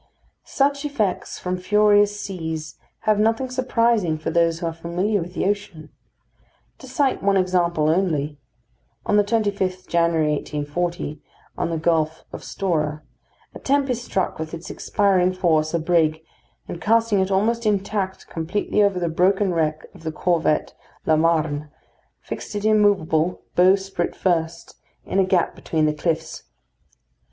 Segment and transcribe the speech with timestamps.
[0.47, 5.45] Such effects from furious seas have nothing surprising for those who are familiar with the
[5.45, 5.91] ocean.
[6.79, 8.39] To cite one example only:
[9.05, 11.21] On the 25th January 1840,
[11.59, 13.03] in the Gulf of Stora,
[13.53, 16.23] a tempest struck with its expiring force a brig,
[16.67, 20.73] and casting it almost intact completely over the broken wreck of the corvette
[21.05, 21.69] La Marne,
[22.21, 26.41] fixed it immovable, bowsprit first, in a gap between the cliffs.